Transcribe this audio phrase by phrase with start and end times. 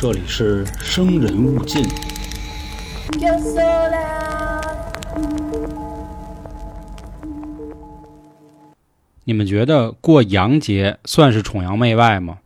[0.00, 1.84] 这里是生人勿近。
[9.24, 12.38] 你们觉得过洋节算是崇洋媚外吗？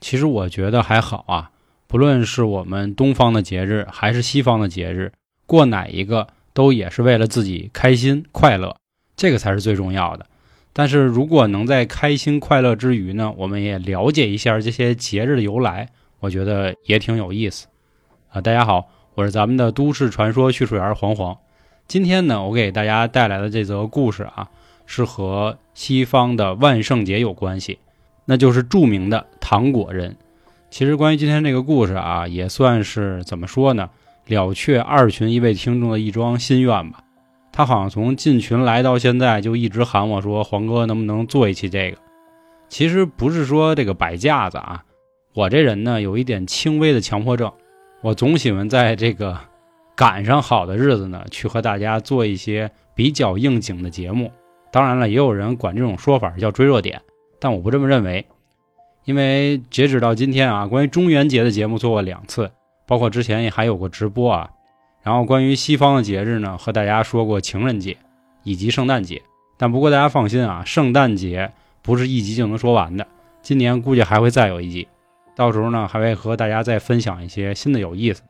[0.00, 1.50] 其实我觉得还好啊。
[1.86, 5.12] 不论是我们东方的节日，还是西方的节日，
[5.44, 8.74] 过哪一个都也是为了自己开心快乐，
[9.14, 10.24] 这个才是最重要的。
[10.72, 15.90] 但是如果能在开心快乐之余呢，我们也了解一下这些节日的由来，
[16.24, 17.66] 我觉得也挺有意思。
[18.30, 21.36] 啊，大家好，我是咱们的都市传说叙述员黄黄。
[21.86, 24.48] 今天呢，我给大家带来的这则故事啊，
[24.86, 27.78] 是和西方的万圣节有关系，
[28.24, 30.16] 那就是著名的糖果人。
[30.70, 33.90] 其实关于今天这个故事啊，也算是怎么说呢，
[34.24, 37.00] 了却二群一位听众的一桩心愿吧。
[37.52, 41.98] 他好像从进群来到现在，就一直喊我说：“黄哥，能不能做一期这个？”
[42.70, 44.82] 其实不是说这个摆架子啊，
[45.34, 47.52] 我这人呢有一点轻微的强迫症，
[48.02, 49.36] 我总喜欢在这个
[49.96, 54.30] 赶上好的日子呢，去和大家做一些比较应景的节目。
[54.70, 57.02] 当然了，也有人管这种说法叫追热点，
[57.40, 58.24] 但我不这么认为。
[59.04, 62.50] 因为截止到今天啊，关于中元节的节目做过两次，
[62.86, 64.48] 包括之前也还有过直播啊。
[65.02, 67.96] 然后关于西方的节日呢，和大家说过情人节
[68.44, 69.20] 以及圣诞节。
[69.58, 71.50] 但不过大家放心啊，圣诞节
[71.82, 73.06] 不是一集就能说完的，
[73.42, 74.86] 今年估计还会再有一集。
[75.36, 78.22] 到时候呢，还会和大家再分享一些新的有意思。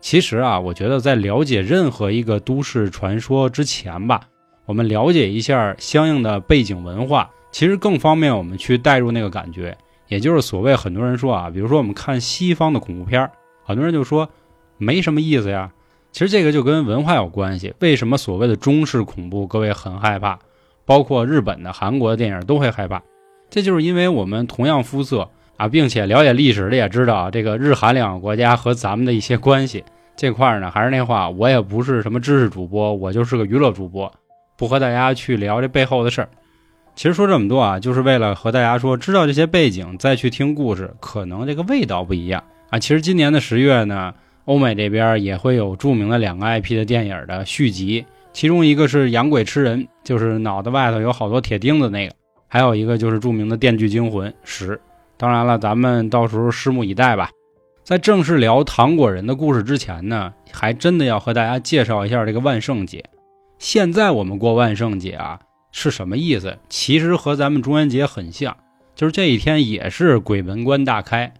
[0.00, 4.20] 其实啊，我觉得在了解任何一个都市传说之前吧，
[4.66, 9.76] 我们了解一下相应的背景文化，其实更方便我们去带入那个感觉。
[10.08, 13.28] 也就是所谓很多人说啊，比如说我们看西方的恐怖片，
[13.64, 14.28] 很多人就说
[14.78, 15.72] 没什么意思呀。
[16.12, 17.74] 其实这个就跟文化有关系。
[17.80, 20.38] 为什么所谓的中式恐怖各位很害怕？
[20.84, 23.02] 包括日本的、韩国的电影都会害怕，
[23.50, 29.84] 这就是因为我们同样肤色啊，并且了解历史的也知道这个日韩两个国家和咱们的一些关系。
[30.16, 34.10] 这块儿呢，还是那话，我也不是什么知识主播，我就是个娱乐主播，
[34.56, 36.28] 不和大家去聊这背后的事儿。
[36.94, 42.78] 其实说这么多啊，就是为了和大家说，知道这些背景再去听故事，可能这个味道不一样啊。
[42.78, 44.14] 其实今年的十月呢，
[44.46, 52.14] 欧美这边也会有著名的两个 IP 的电影的续集，其中一个是《养鬼吃人》，就是脑袋外头有好多铁钉子那个；
[52.48, 54.76] 还有一个就是著名的《电锯惊魂十》。
[55.16, 57.30] 当然了，咱们到时候拭目以待吧。
[57.82, 63.04] 在正式聊糖果人的故事之前呢，还真的要和大家介绍一下这个万圣节。
[63.58, 65.40] 现在我们过万圣节啊。
[65.78, 66.56] 是什么意思？
[66.70, 68.56] 其实和咱们中元节很像，
[68.94, 71.34] 就是这一天也是鬼门关大开。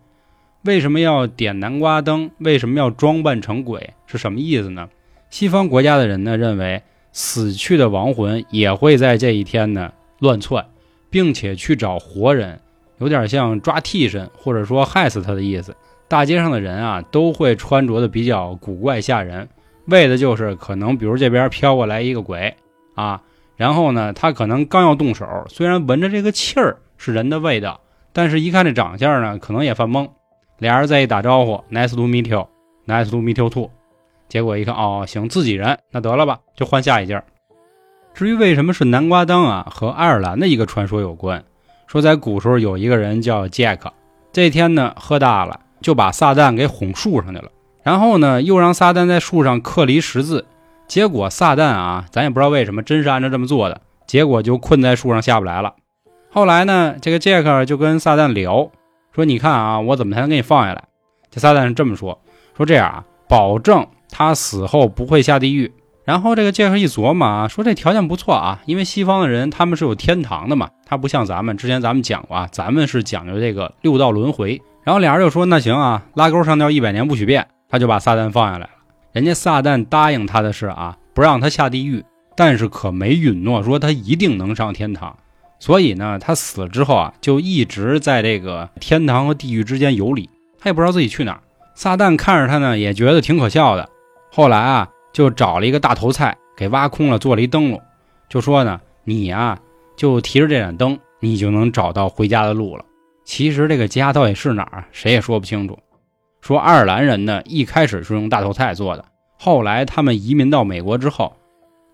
[0.61, 2.31] 为什么要点南瓜灯？
[2.37, 3.95] 为什么要装扮成鬼？
[4.07, 4.91] 是什么意思呢？
[5.31, 6.83] 西方国家的人呢认为，
[7.13, 10.67] 死去的亡魂也会在这一天呢乱窜，
[11.09, 12.61] 并且去找活人，
[12.99, 15.75] 有点像抓替身或者说害死他的意思。
[16.09, 19.49] 大街上的人啊都会穿着的比较古怪吓人，
[19.87, 22.55] 为的就是可能比如这边飘过来一个鬼
[22.95, 23.21] 啊。
[23.57, 27.81] 然后呢，他可能刚要动手，虽然闻着这个气儿是人的味道，
[28.13, 30.09] 但是一看这长相呢，可能也犯懵。
[30.59, 33.71] 俩人再一打招呼，Nice to meet you，Nice to meet you too。
[34.29, 37.23] 结果一看，哦，行，自己人，那得了吧，就换下一件。
[38.15, 41.43] 至于为什么是南瓜灯啊，和爱尔兰的一个传说有关。
[41.87, 43.79] 说在古时候有一个人叫 Jack，
[44.33, 47.51] 这天呢喝大了，就把撒旦给哄树上去了，
[47.83, 50.47] 然后呢又让撒旦在树上刻了一十字。
[50.89, 53.81] 结果撒旦啊，咱也不知道为什么，真是按照这么做的。
[54.07, 55.75] 结果就困在树上下不来了。
[56.31, 58.71] 后来呢，这个杰克就跟撒旦聊，
[59.13, 60.85] 说：“你看啊，我怎么才能给你放下来？”
[61.29, 62.21] 这撒旦是这么说
[62.57, 65.73] ：“说这样啊，保证他死后不会下地狱。”
[66.07, 74.63] 然后这个杰克一琢磨啊，说这条件不错啊，因为西方的人他们是有天堂的嘛，他不像咱们，之前咱们讲过啊，咱们是讲究这个六道轮回。
[74.85, 78.71] 然后俩人就说：“那行啊，拉钩上吊一百年不许变。”他就把撒旦放下来了。
[79.11, 82.05] 人家撒旦答应他的是啊，不让他下地狱，
[82.37, 85.17] 但是可没允诺说他一定能上天堂。
[85.59, 90.31] 所以呢，他死了之后啊，就一直在这个天堂和地狱之间游离，
[90.61, 91.41] 他也不知道自己去哪儿。
[91.75, 93.89] 撒旦看着他呢，也觉得挺可笑的。
[94.31, 97.81] 后来啊，就找了一个大头菜给挖空了，做了一灯笼，
[98.29, 99.59] 就说呢，你呀，
[99.97, 102.85] 就提着这盏灯，你就能找到回家的路了。
[103.25, 105.79] 其实这个家到底是哪儿，谁也说不清楚。
[106.43, 109.07] 说爱尔兰人呢，一开始是用大头菜做的，
[109.39, 111.35] 后来他们移民到美国之后，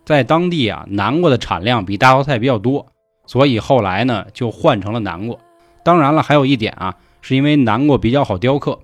[0.04, 2.88] 在当地啊，南瓜的产量比大头菜比较多，
[3.28, 5.38] 所以后来呢就换成了南瓜。
[5.84, 8.80] 当然了，还有一点啊，是因为南瓜比较好雕刻。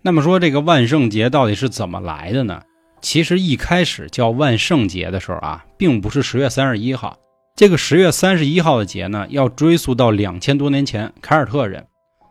[0.00, 2.62] 那么说这个万圣节到底是怎么来的呢？
[3.00, 7.16] 其实一开始叫万圣节的时候啊，并不是十月三十一号，
[7.56, 11.86] 这个十月三十一号的节呢，要追溯到两千多年前凯尔特人，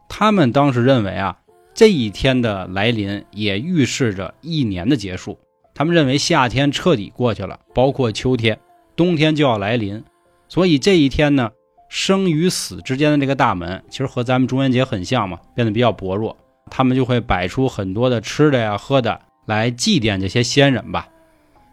[0.10, 1.38] 他们当时认为啊。
[1.74, 5.38] 这一天的来临也预示着一年的结束。
[5.76, 8.60] 他们认为夏天彻底过去了，包括秋天，
[8.96, 10.04] 冬天就要来临。
[10.50, 11.52] 所以这一天呢，
[11.88, 16.36] 生与死之间的这个大门，其实和咱们中元节很像嘛，变得比较薄弱。
[16.72, 21.08] 他们就会摆出很多的吃的呀、喝的来祭奠这些先人吧。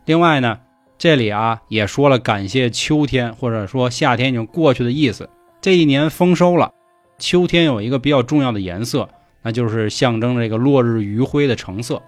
[0.07, 0.61] 另外呢，
[0.97, 5.29] 这里啊也说了感谢秋天或者说夏天已经过去的意思。
[5.61, 6.73] 这一年丰收了，
[7.19, 9.07] 秋天有一个比较重要的颜色。
[9.47, 12.01] 那就是象征这个落日余晖的橙色，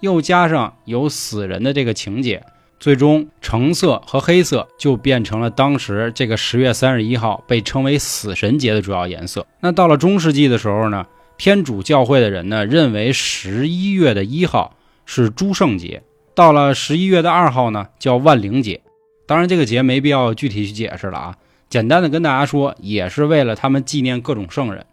[0.00, 2.44] 又加上有死人的这个情节，
[2.80, 9.46] 最终橙色和黑色就变成了当时这个十月三十一号被称为死神节的主要颜色。
[9.60, 11.06] 那到了中世纪的时候呢，
[11.36, 14.74] 天主教会的人呢认为十一月的一号
[15.10, 16.02] 是诸圣节，
[16.34, 18.82] 到了十一月的二号呢叫万灵节。
[19.26, 21.36] 当然这个节没必要具体去解释了啊，
[21.70, 24.84] 简单的跟大家说，也是为了他们纪念各种圣人。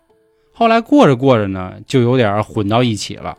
[0.53, 3.37] 后来过着过着呢，就有点混到一起了。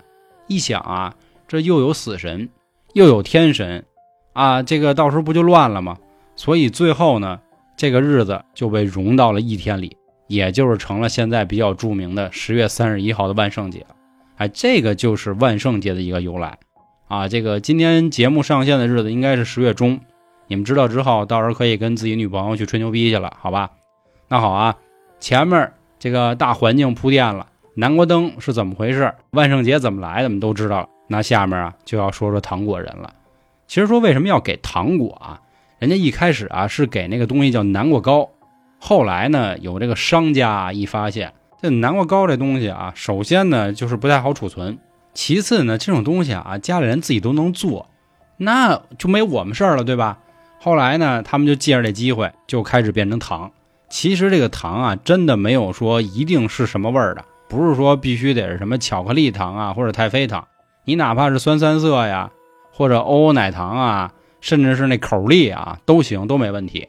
[0.49, 1.15] 一想啊，
[1.49, 2.51] 这又有死神，
[2.93, 3.87] 又有天神，
[4.35, 5.97] 啊，这个到时候不就乱了吗？
[6.37, 7.41] 所以最后呢，
[7.75, 9.97] 这个日子就被融到了一天里，
[10.27, 13.87] 也就是成了现在比较著名的十月三十一号的万圣节。
[14.37, 16.59] 哎，这个就是万圣节的一个由来
[17.09, 17.29] 啊。
[17.29, 20.01] 这个今天节目上线的日子应该是十月中，
[20.47, 23.71] 你们知道之后，到时候可以跟自己女朋友去吹牛逼去了，好吧？
[24.29, 24.77] 那好啊，
[25.21, 25.73] 前面。
[25.99, 29.15] 这个大环境铺垫了，南瓜灯是怎么回事？
[29.31, 30.25] 万圣节怎么来的？
[30.25, 30.89] 我们都知道了。
[31.09, 33.15] 那下面啊就要说说糖果人了。
[33.67, 35.41] 其实说为什么要给糖果啊？
[35.79, 38.29] 人家一开始啊是给那个东西叫南瓜糕，
[38.79, 41.33] 后来呢有这个商家一发现
[41.63, 44.79] 这南瓜糕这东西啊，首先呢就是不太好储存，
[45.17, 47.89] 其次呢这种东西啊家里人自己都能做，
[48.37, 50.19] 那就没我们事儿了，对吧？
[50.61, 53.51] 后来呢他们就借着这机会就开始变成糖。
[53.89, 60.47] 其实这个糖啊，真的没有说一定是什么味儿的，不是说必须得是什么巧克力糖啊，或者太妃糖，
[60.85, 62.31] 你哪怕是酸三色呀，
[62.71, 66.89] 或者欧欧奶糖啊，甚至是那口粒啊，都行，都没问题。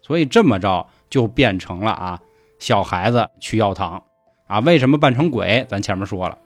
[0.00, 2.20] 所以这么着就变成了啊，
[2.58, 4.02] 小孩子去要糖
[4.48, 5.64] 啊，为什么扮成鬼？
[5.68, 6.38] 咱前面说了，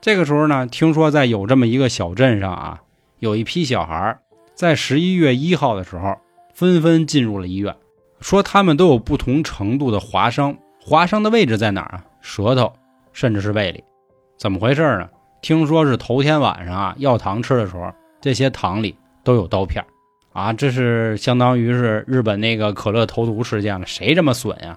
[0.00, 2.80] 这个时候呢，听说在有这么一个小镇上啊，
[3.18, 4.16] 有一批小孩
[4.54, 6.16] 在十一月一号的时候
[6.54, 7.74] 纷纷进入了医院。
[8.20, 12.04] 说他们都有不同程度的划伤，划伤的位置在哪儿啊？
[12.20, 12.72] 舌头，
[13.12, 13.82] 甚至是胃里，
[14.36, 15.08] 怎么回事呢？
[15.40, 19.84] 听说是头天晚上啊，要糖吃的时候，这些糖里都有刀片
[20.32, 20.52] 啊！
[20.52, 23.86] 这是相当于是日本那个可乐投毒事件了。
[23.86, 24.76] 谁这么损呀？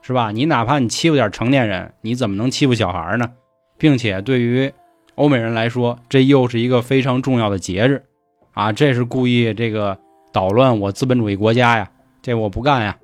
[0.00, 0.30] 是吧？
[0.30, 3.30] 你哪怕你欺负点成年人，你怎么能欺负小孩呢？
[3.78, 4.70] 并且对于
[5.14, 8.04] 欧美人来说，这又是一个非常重要的节日
[8.52, 8.72] 啊！
[8.72, 9.96] 这是故意这个
[10.32, 11.90] 捣乱我资本主义国家呀！
[12.20, 12.96] 这我不干呀，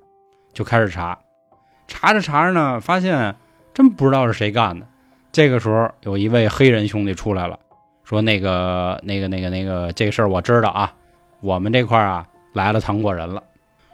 [0.52, 1.18] 就开始查，
[1.86, 3.34] 查着查着呢，发现
[3.72, 4.86] 真不知道是谁干的。
[5.32, 7.58] 这个时候，有一位黑人兄弟出来了，
[8.04, 10.92] 说：“那个、那个、那个、那个，这事儿我知道啊，
[11.40, 13.42] 我们这块啊来了糖果人了。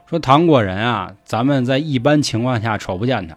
[0.07, 3.37] 说糖果人啊，咱们在一般情况下瞅不见他，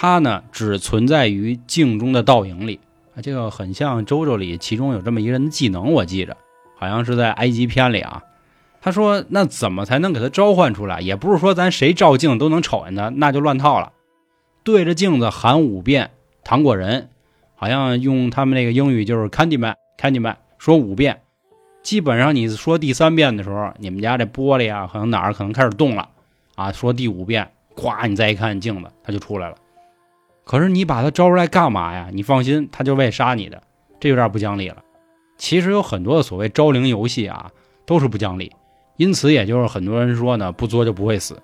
[0.00, 2.80] 他呢只存在于镜中的倒影里。
[3.14, 6.34] 啊，这个很像周周里，其中有这么一个人的技能，我记着，
[6.78, 8.22] 好像是在埃及片里啊。”
[8.80, 11.02] 他说：“那怎么才能给他召唤出来？
[11.02, 13.92] 也不是说咱谁照镜都能瞅见他，那就乱套了。
[14.64, 16.12] 对着镜子喊五遍
[16.42, 17.10] ‘糖果人’，
[17.54, 21.20] 好像用他们那个英语就是 ‘Candyman’，Candyman，说五遍。
[21.82, 26.08] 基本上你说第三遍的时候，你们家这玻璃啊，可能哪儿可能开始动了
[26.54, 26.72] 啊。
[26.72, 29.56] 说第五遍，咵，你再一看镜子，他就出来了。
[30.50, 32.08] 可是你把他招出来干嘛呀？
[32.12, 33.62] 你放心，他就为杀你的，
[34.00, 34.78] 这有点不讲理了。
[35.38, 37.52] 其实有很多的所谓招灵游戏啊，
[37.86, 38.50] 都是不讲理。”
[38.98, 41.40] 因此，也就是很多人说呢，不作就不会死。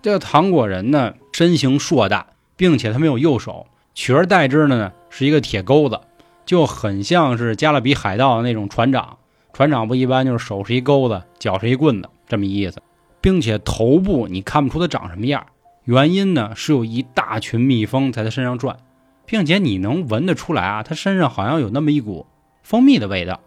[0.00, 6.00] 这个糖果人呢，身形硕大，并且他没有右手，取而代之的呢是一个铁钩子，
[6.46, 9.18] 就很像是加勒比海盗的那种船长。
[9.52, 12.80] 船长不一般就是手是一钩子，脚是一棍子，这么意思。
[13.20, 15.44] 并且头部你看不出他长什么样，
[15.86, 18.76] 原因呢是有一大群蜜蜂在他身上转，
[19.24, 22.26] 并且你能闻得出来啊，他身上好像有那么一股
[22.62, 23.40] 蜂蜜的味道。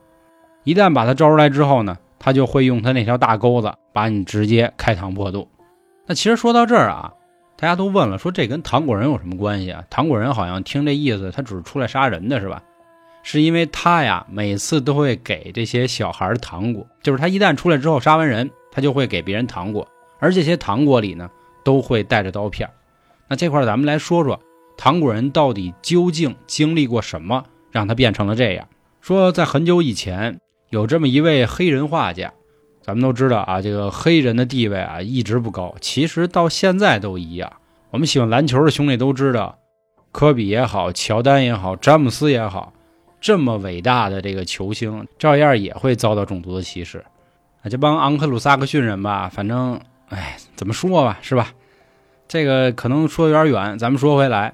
[0.64, 1.98] 一旦把他招出来之后呢？
[2.18, 5.48] 他就会用他那条大钩子把你直接开膛破肚。
[6.06, 7.14] 那其实说到这儿啊，
[7.58, 9.84] 大家都问了，说这跟糖果人有什么关系啊？
[9.90, 12.62] 糖果人好像听这意思，他只是出来杀人的是吧？
[13.24, 19.88] 是因为他呀，每次都会给这些小孩糖果，就是他一旦出来之后杀完人，他就会给别人糖果，
[20.20, 21.30] 而这些糖果里呢，
[21.64, 22.70] 都会带着刀片。
[23.28, 24.40] 那这块咱们来说说，
[24.78, 28.68] 糖果人到底究竟经历过什么，让他变成了这样？
[29.02, 30.40] 说在很久以前。
[30.72, 32.32] 有这么一位黑人画家，
[32.84, 37.52] 咱们都知道啊，这个黑人的地位啊一直不高，其实到现在都一样。
[37.90, 39.58] 我们喜欢篮球的兄弟都知道，
[40.12, 42.72] 科比也好，乔丹也好，詹姆斯也好，
[43.20, 47.00] 这么伟大的这个球星，照样也会遭到种族的歧视。
[47.64, 51.54] 啊，这帮昂克鲁萨克逊人吧，反正，哎，怎么说吧，是吧？
[52.28, 54.54] 这个可能说有点远，咱们说回来，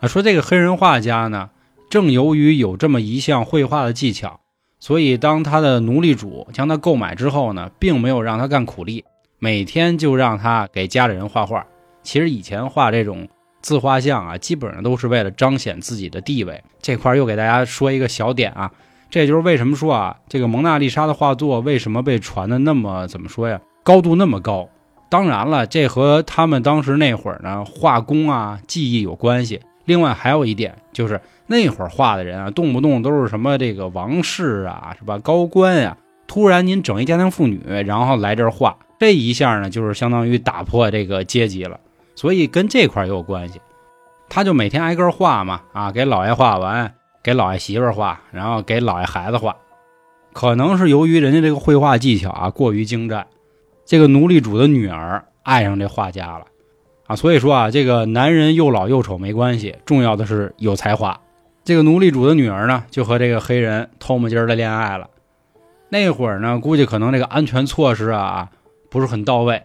[0.00, 1.50] 啊，说这个黑人画家呢，
[1.90, 4.40] 正由于有这么一项绘画的技巧，
[4.80, 9.04] 所以当他的奴隶主将他购买之后呢，并没有让他干苦力，
[9.38, 11.66] 每天就让他给家里人画画。
[12.02, 13.28] 其实以前画这种
[13.60, 16.62] 自画像啊，基本上都是为了彰显自己的地位。
[16.80, 18.72] 这块又给大家说一个小点啊。
[19.10, 24.68] 这就是为什么说啊，这个蒙娜丽莎的画作为什么被传的那么怎么说呀，高度那么高？
[25.12, 29.60] 当然了，这和他们当时那会儿呢画工啊技艺有关系。
[29.84, 35.18] 另外还有一点就是那会儿画的人啊，动不动都是什么这个王室啊，是吧？
[35.18, 41.78] 高官呀，突然您整一家庭妇女，然后来这儿画，这一下呢，就是相当于打破这个阶级了。
[42.14, 43.60] 所以跟这块也有关系。
[44.30, 46.94] 他就每天挨个画嘛，啊，给老爷画完。
[47.22, 49.54] 给老爷媳妇画，然后给老爷孩子画，
[50.32, 53.24] 可能是由于人家这个绘画技巧啊过于精湛，
[53.84, 56.46] 这个奴隶主的女儿爱上这画家了，
[57.06, 61.20] 啊，所以说啊，这个男人又老又丑没关系，重要的是有才华。
[61.64, 65.08] 这个奴隶主的女儿呢，就和这个黑人偷摸儿的恋爱了。
[65.88, 68.50] 那会儿呢，估计可能这个安全措施啊
[68.90, 69.62] 不是很到位，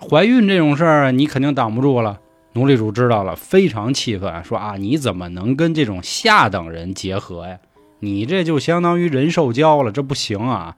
[0.00, 2.20] 怀孕这种事儿你肯定挡不住了。
[2.54, 7.58] 奴隶主知道了，非常气愤，说啊，你怎么能跟这种下等人结合呀？
[7.98, 10.76] 你这就相当于人兽交了，这不行啊！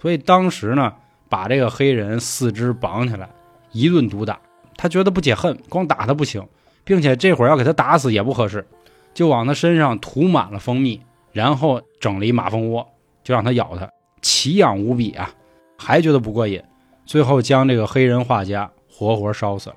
[0.00, 0.92] 所以当时呢，
[1.32, 3.26] 把这个黑人四肢绑起来，
[3.70, 4.38] 一顿毒打。
[4.76, 6.46] 他觉得不解恨，光打他不行，
[6.84, 8.66] 并且这会儿要给他打死也不合适，
[9.14, 11.00] 就往他身上涂满了蜂蜜，
[11.32, 12.86] 然后整了一马蜂窝，
[13.24, 13.88] 就让他咬他，
[14.20, 15.30] 奇痒无比啊！
[15.78, 16.62] 还觉得不过瘾，
[17.06, 19.76] 最后将这个黑人画家活活烧死了。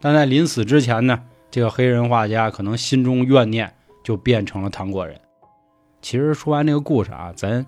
[0.00, 1.22] 但在临死之前呢，
[1.52, 3.72] 这个黑人画家可能心中怨念
[4.02, 5.16] 就变成了糖果人。
[6.02, 7.64] 其实说完这个故事啊，咱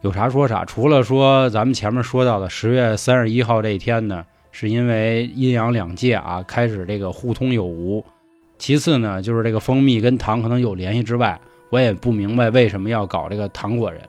[0.00, 0.64] 有啥说啥。
[0.64, 8.04] 除了说咱们前面说到的十月三十一号这一天呢，是因为阴阳两界啊开始这个互通有无。
[8.58, 11.40] 其次呢，就是这个蜂蜜跟糖可能有联系之外，
[11.70, 14.00] 我也不明白为什么要搞这个糖果人。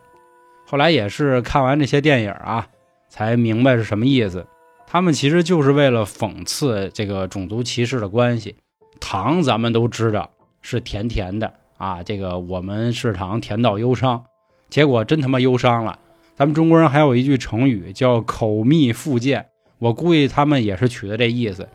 [0.66, 2.68] 后来也是看完这些电影啊，
[3.10, 4.46] 才明白是什么意思。
[4.88, 8.56] 他们其实就是为了讽刺这个种族歧视的关系。
[9.00, 10.30] 糖咱们都知道
[10.62, 14.26] 是甜甜的啊，这个我们是糖甜到忧伤，
[14.70, 15.98] 结果真他妈忧伤了。
[16.36, 19.46] 咱们中国人还有一句成语叫口蜜腹剑，
[19.78, 21.68] 我估计他们也是取的这意思。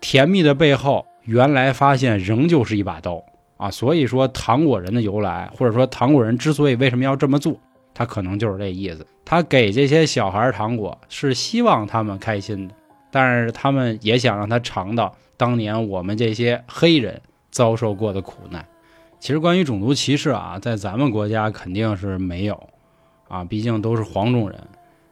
[0.00, 3.22] 甜蜜的背后，原来发现仍旧是一把刀
[3.56, 3.70] 啊。
[3.70, 7.58] 所以说糖果人的由来，或者说糖果人之所以为什么要这么做。
[7.92, 12.74] 他可能就是这意思，他给这些小孩糖果是希望他们开心的，
[13.10, 18.64] 但是他们也想让他尝到当年我们这些黑人遭受过的苦难。
[19.20, 22.68] 其实关于种族歧视啊，在咱们国家肯定是没有
[23.28, 24.58] 啊，毕竟都是黄种人。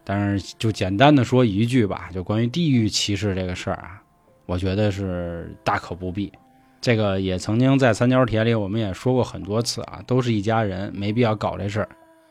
[0.03, 4.03] 但是就简单的说一句吧，就关于地域歧视这个事儿啊，
[4.47, 6.33] 我觉得是大可不必。
[6.81, 11.89] 这个也曾经在三角铁里我们也说过很多次啊，都是一家人，没必要搞这事儿。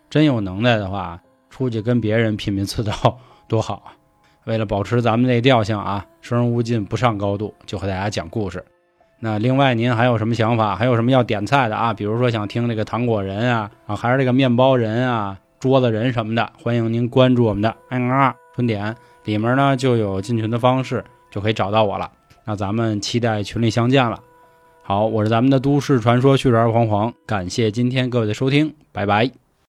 [0.09, 3.93] 真有能耐的话，出去跟别人拼拼刺刀多好啊！
[4.45, 8.65] 为了保持咱们这调性啊，生人勿近，不上高度，就和大家讲故事。
[9.19, 10.75] 那另外您还有什么想法？
[10.75, 11.93] 还有什么要点菜的啊？
[11.93, 18.95] 比如说想听这个糖果人啊，啊，还是这个面包人啊、桌子人什么的，欢迎您关注我们的 N R 春点，
[19.25, 22.11] 里面呢就有进群的方式，就可以找到我了。
[22.45, 24.19] 那咱们期待群里相见了。
[24.83, 29.46] 好，我是咱们的都市传说叙事儿黄黄，感谢今天各位的收听，拜拜。